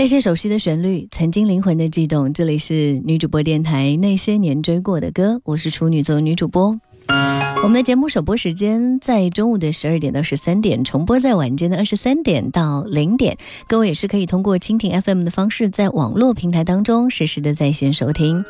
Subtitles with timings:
[0.00, 2.32] 那些熟悉的旋律，曾经灵魂的悸动。
[2.32, 6.80] 这里是女主播电台，那些年追过的歌，我是处女座女主播。
[7.62, 13.36] 我们的节目首播时间在中午的十二点到十三点，重播在晚间的二十三点到零点。
[13.68, 18.42] 各位也是可以通过蜻蜓 FM 的方式，在网络平台当中实时的在线收听。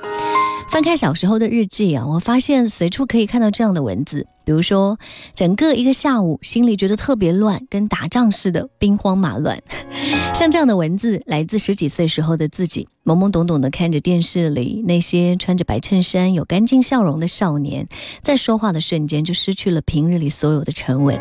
[0.70, 4.96] 翻开小时候的日记啊，我发现随处可以看到这样的文字，比如说，
[5.34, 9.60] 整个一个下午心里觉得特别乱，跟打仗似的，兵荒马乱。
[10.32, 17.88] 像这样的文字来自十几岁时候的自己，懵懵懂懂的看着电视里那些穿着白衬衫、有干净笑容的少年，
[18.22, 21.18] 在说话的瞬间就失去了平日里所有的沉稳。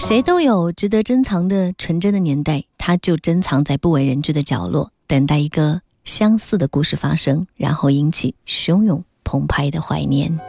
[0.00, 5.82] 谁都有值得珍藏的纯真的年代，它就珍藏在不为人知的角落，等待一个。
[6.06, 10.40] 相似的故事发生，然后引起汹涌澎湃的怀念。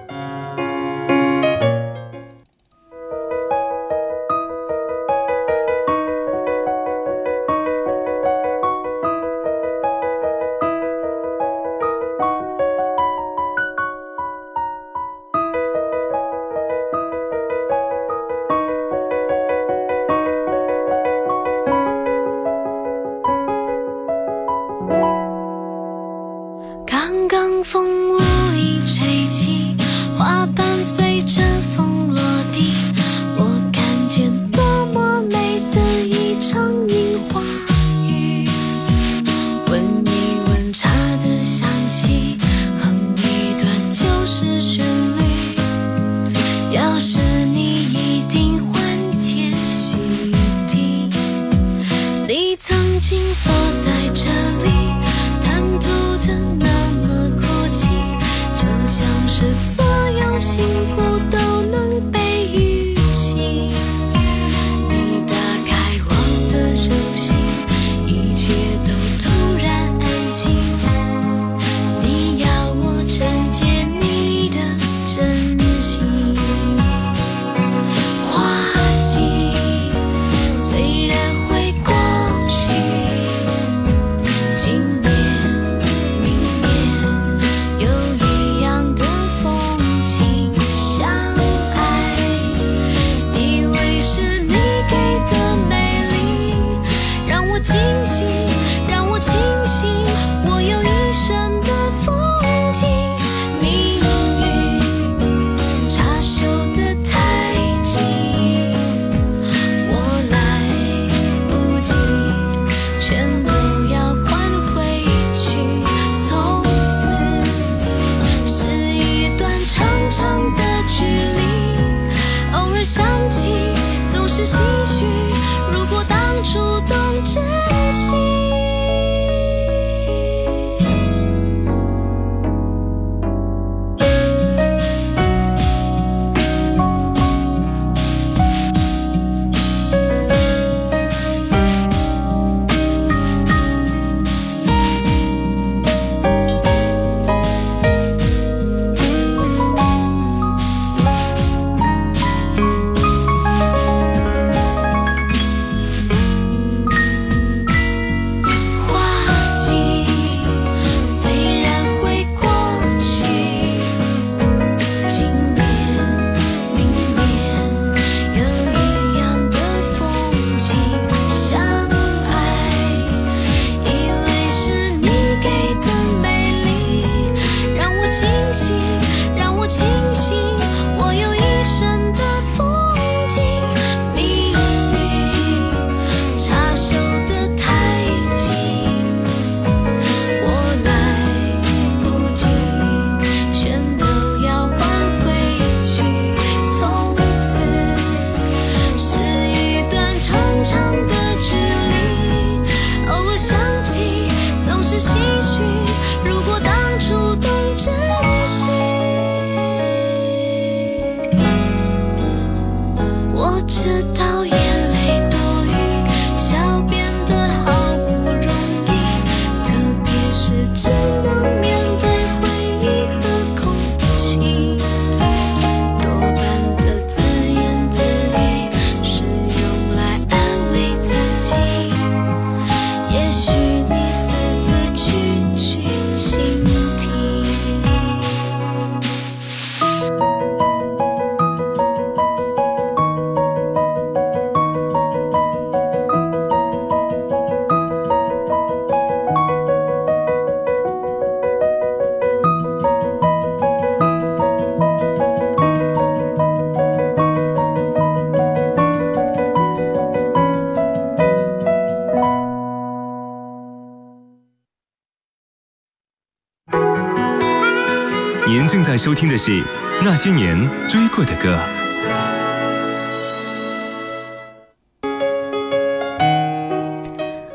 [269.07, 269.51] 收听的是
[270.03, 271.55] 《那些年追过的歌》。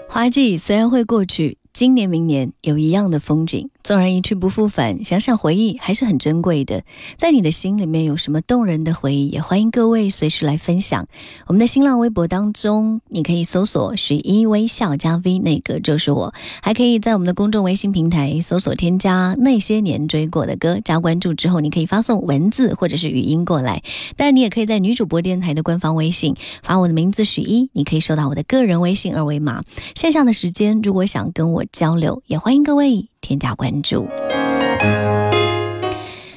[0.09, 3.71] 花季虽然会过去，今年明年有一样的风景。
[3.83, 6.85] 纵然一去不复返，想想回忆还是很珍贵的。
[7.17, 9.29] 在你的心里面有什么动人的回忆？
[9.29, 11.09] 也欢迎各位随时来分享。
[11.49, 16.33] 我们的新浪微博当中，你可以搜索“许一微笑加 V”，那个就是我。
[16.63, 23.83] 还可以在我们的公众微信平台搜索添加“那些年追过的歌”，加关注之后，你可以发送文字或者是语音过来。
[24.17, 29.63] 当然，你也可以在女主播电台的官方微信发我的名字“许一”，你可以收到我的个人微信二维码。
[29.97, 33.09] 线下的时间，如果想跟我交流，也欢迎各位。
[33.21, 34.09] 添加关注。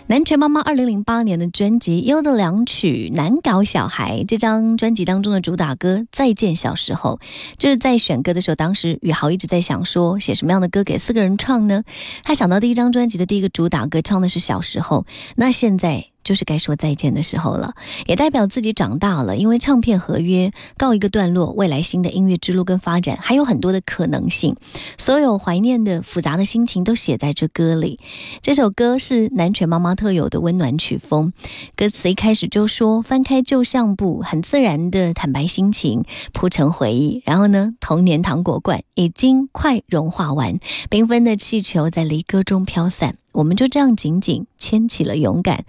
[0.08, 7.20] 南拳妈妈二零零八年的专辑《优的两曲难搞小孩》这张专辑当中的主打歌《再见小时候》，
[7.58, 11.82] 就是在选歌的时候，当时宇豪一直在想说写什么样的歌给四个人唱呢？
[12.24, 16.15] 他想到第一张专辑的第一个主打歌唱的是小时候，那现在。
[16.26, 17.74] 就是该说再见的时候了，
[18.08, 24.56] 也代表自己长大了，因为唱片合约告一个段落，未来新的音乐之路跟发展还有很多的可能性。
[24.98, 28.00] 所有怀念的复杂的心情都写在这歌里。
[28.42, 31.32] 这首歌是南拳妈妈特有的温暖曲风，
[31.76, 37.22] 歌词一开始就说翻开旧相簿，很自然的坦白心情，铺成回忆。
[37.24, 43.16] 然后呢，童年糖果罐已经快融化完，缤纷的气球在离歌中飘散。
[43.36, 45.66] 我们就这样紧紧牵起了勇敢。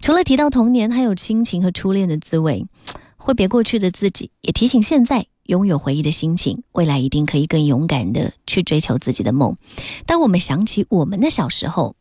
[0.00, 2.66] 除了提到童年，还有亲情和初恋的滋味。
[3.22, 9.58] 挥别过去的自己，也提醒现在拥有回忆的心情，未来一定可以更勇敢的去追求自己的梦。
[10.06, 11.96] 当我们想起我们的小时候，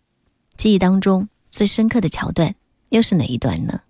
[0.55, 2.55] 记忆当中最深刻的桥段
[2.87, 3.81] 又是哪一段呢？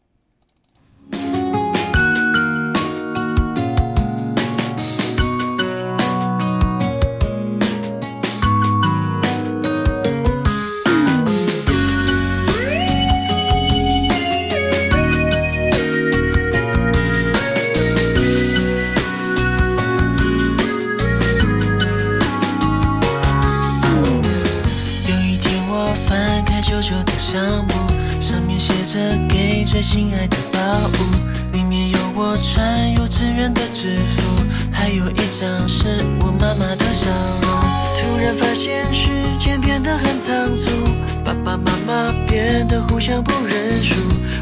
[42.70, 43.96] 变得互相不认输。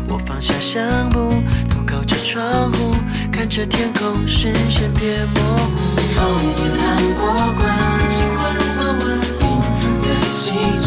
[0.10, 1.30] 我放下相簿，
[1.70, 2.94] 头靠着窗户，
[3.32, 5.96] 看着天空，视线变模糊。
[6.14, 6.84] 童年糖
[7.16, 7.24] 果
[7.56, 7.64] 罐，
[8.12, 9.02] 尽管融化完，
[9.40, 9.42] 缤
[9.80, 10.36] 纷的气
[10.76, 10.87] 球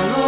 [0.00, 0.27] Hello.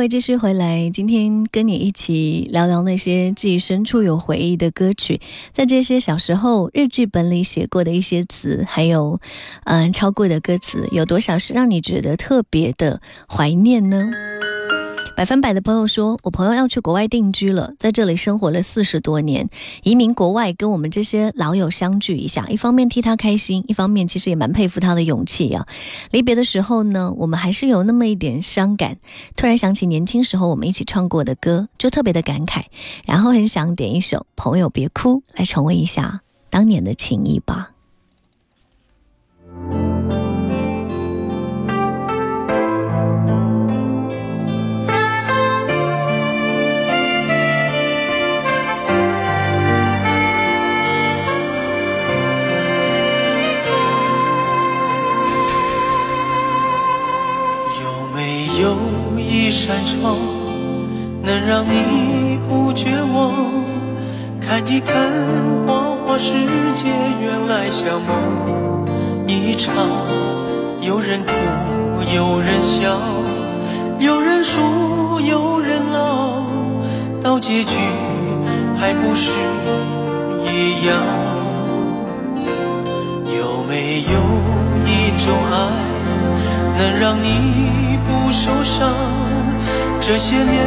[0.00, 5.20] 位继续回来，今天跟你一起聊聊那些记忆深处有回忆的歌曲，
[5.52, 9.20] 在这些小时候日记本里写过的一些词，还有
[9.64, 14.10] 嗯抄过的歌词，有多少是让你觉得特别的怀念呢？
[15.20, 19.50] 百分百的朋友说，我朋友要去国外定居了，在这里生活了四十多年，
[19.82, 25.66] 移民国外跟我们这些老友相聚一下，一方面替他开心，一方面其实也蛮佩服他的勇气啊。
[26.10, 28.96] 离别的时候呢，我们还是有那么一点伤感，
[29.36, 32.62] 突然想起年轻时候我们一起唱过的歌，就特别的感慨，
[33.04, 37.69] 然后很想点一首《朋友别哭》来重温一下当年的情谊吧。
[61.30, 63.30] 能让你不绝望，
[64.40, 64.96] 看一看
[65.64, 66.32] 花花世
[66.74, 66.88] 界，
[67.22, 68.84] 原来像梦
[69.28, 69.72] 一场。
[70.80, 71.32] 有人哭，
[72.12, 72.98] 有人笑，
[74.00, 76.42] 有人输，有人老，
[77.22, 77.76] 到结局
[78.76, 79.30] 还不是
[80.44, 81.00] 一样？
[83.38, 84.18] 有没有
[84.84, 85.70] 一种爱，
[86.76, 88.90] 能让你不受伤？
[90.00, 90.66] 这些年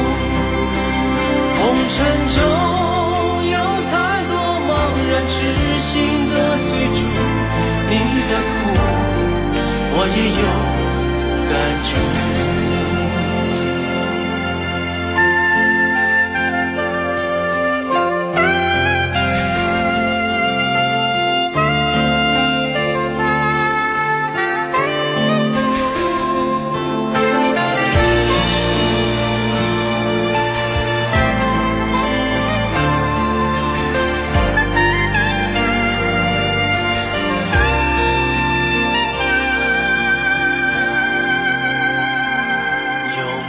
[1.71, 1.97] 红尘
[2.35, 2.37] 中
[3.49, 3.55] 有
[3.89, 3.95] 太
[4.27, 4.33] 多
[4.67, 4.69] 茫
[5.09, 5.33] 然痴
[5.79, 5.89] 心
[6.27, 6.99] 的追逐，
[7.89, 7.91] 你
[8.27, 8.59] 的苦
[9.93, 10.60] 我也有。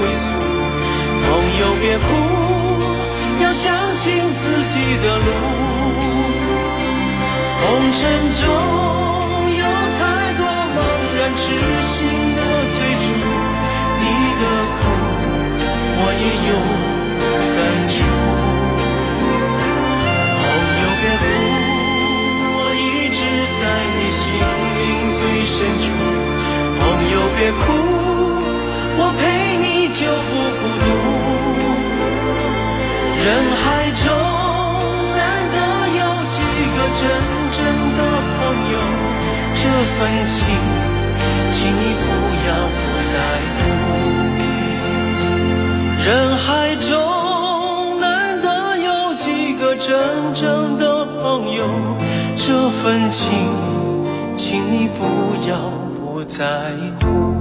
[0.00, 0.24] 归宿。
[1.22, 1.28] 朋
[1.60, 2.08] 友别哭。
[3.42, 5.28] 要相信自己的路，
[7.60, 8.00] 红尘
[8.36, 8.42] 中
[9.56, 9.64] 有
[9.98, 10.00] 太
[10.36, 10.40] 多
[10.76, 10.78] 茫
[11.16, 11.42] 然痴
[11.88, 11.96] 心
[12.36, 12.38] 的
[12.70, 13.08] 追逐，
[13.98, 14.02] 你
[14.40, 14.44] 的
[14.76, 14.78] 苦
[15.96, 16.50] 我也有
[17.56, 17.98] 感触。
[20.38, 20.44] 朋
[20.82, 21.24] 友别哭，
[22.56, 22.78] 我一
[23.16, 23.18] 直
[23.58, 23.62] 在
[23.96, 24.22] 你心
[24.76, 24.80] 灵
[25.16, 25.86] 最深处。
[26.78, 27.62] 朋友别哭，
[28.98, 29.20] 我陪
[33.22, 34.08] 人海中
[35.14, 35.20] 难
[35.52, 35.56] 得
[35.98, 36.00] 有
[36.30, 36.36] 几
[36.72, 37.02] 个真
[37.52, 37.58] 正
[37.98, 38.00] 的
[38.38, 38.40] 朋
[38.72, 38.74] 友
[39.54, 39.60] 这
[39.94, 40.38] 份情
[41.52, 42.02] 请你不
[42.48, 42.48] 要
[42.78, 43.14] 不在
[43.58, 43.60] 乎
[46.02, 46.08] 人
[46.38, 48.48] 海中难得
[48.78, 51.60] 有几个真正的朋友
[52.36, 53.28] 这份情
[54.34, 55.04] 请你不
[55.46, 55.52] 要
[55.94, 56.72] 不在
[57.02, 57.39] 乎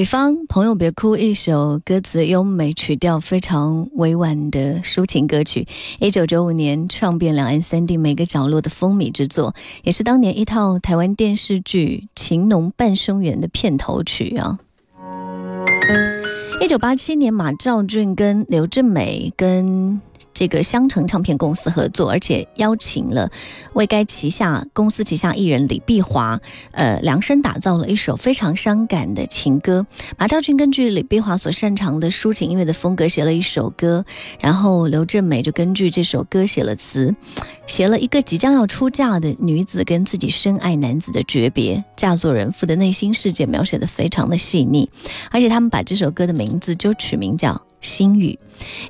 [0.00, 14.58] 吕方，朋友别哭，一首歌词优美、曲调非常委婉的抒情歌曲，一九九五年唱遍两岸三地每个角落的风靡之作，也是当年一套台湾电视剧《情浓半生缘》的片头曲啊。
[16.62, 20.00] 一九八七年，马兆俊跟刘正美跟。
[20.32, 23.30] 这个香城唱片公司合作，而且邀请了
[23.74, 26.40] 为该旗下公司旗下艺人李碧华，
[26.72, 29.86] 呃，量身打造了一首非常伤感的情歌。
[30.16, 34.04] 马兆军根据李碧华所擅长的抒情音乐的风格写了一首歌，
[34.40, 37.14] 然后刘正美就根据这首歌写了词，
[37.70, 44.90] 写了一个即将要出嫁的女子跟自己深爱男子的诀别，嫁作人妇的内心世界描写的非常的细腻，
[45.30, 47.62] 而且他们把这首歌的名字就取名叫。
[47.80, 48.38] 心语，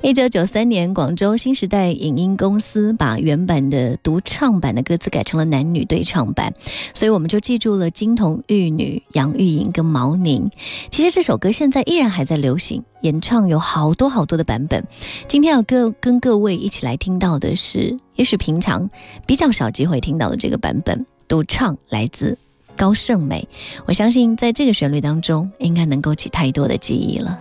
[0.01, 6.53] 一九九三年，广州新时代影音公司把原版的独唱版的歌词改成了男女对唱版，
[6.93, 10.45] 所以我们就记住了金童玉女杨钰莹跟毛宁。
[10.89, 14.85] 其实这首歌现在依然还在流行，演唱有好多好多的版本。
[15.25, 18.89] 今天要各跟各位一起来听到的是，也许平常
[19.25, 22.37] 比较少机会听到的这个版本，独唱来自
[22.75, 23.47] 高胜美。
[23.85, 27.39] 我相信在这个旋律当中，应该能勾起太多的记忆了。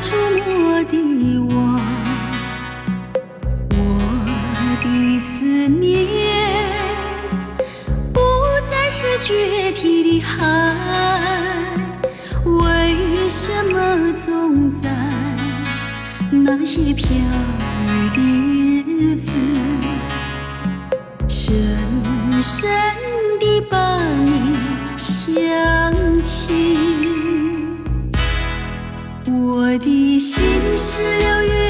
[0.00, 0.96] 触摸的
[1.50, 1.52] 我，
[3.70, 3.78] 我
[4.82, 4.86] 的
[5.20, 5.84] 思念
[8.12, 8.18] 不
[8.70, 10.36] 再是决堤的海。
[12.44, 13.76] 为什么
[14.14, 14.88] 总在
[16.30, 18.49] 那些飘雨的？
[29.72, 30.42] 我的心
[30.76, 31.69] 是六月。